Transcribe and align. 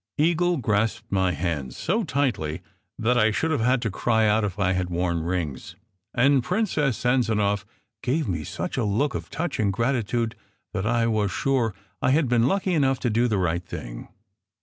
"Eagle 0.31 0.57
grasped 0.57 1.11
my 1.11 1.31
hands 1.31 1.77
so 1.77 2.03
tightly 2.03 2.63
that 2.97 3.19
I 3.19 3.29
should 3.29 3.51
have 3.51 3.61
had 3.61 3.83
to 3.83 3.91
cry 3.91 4.25
out 4.25 4.43
if 4.43 4.57
I 4.57 4.73
had 4.73 4.89
worn 4.89 5.21
rings, 5.21 5.75
and 6.15 6.43
Princess 6.43 6.97
Sanzanow 6.97 7.63
gave 8.01 8.27
me 8.27 8.43
such 8.43 8.77
a 8.77 8.83
look 8.83 9.13
of 9.13 9.29
touching 9.29 9.69
gratitude 9.69 10.35
that 10.73 10.87
I 10.87 11.05
was 11.05 11.29
sure 11.29 11.75
SECRET 11.75 11.75
HISTORY 11.75 12.13
277 12.13 12.15
I 12.15 12.15
had 12.15 12.29
been 12.29 12.47
lucky 12.49 12.73
enough 12.73 12.99
to 12.99 13.09
do 13.11 13.27
the 13.27 13.37
right 13.37 13.63
thing. 13.63 14.07